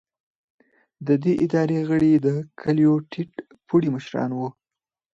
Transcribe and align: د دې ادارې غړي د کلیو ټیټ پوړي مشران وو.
د 1.07 1.09
دې 1.23 1.33
ادارې 1.45 1.77
غړي 1.89 2.13
د 2.15 2.27
کلیو 2.61 2.93
ټیټ 3.11 3.31
پوړي 3.67 3.89
مشران 3.95 4.29
وو. 4.33 4.47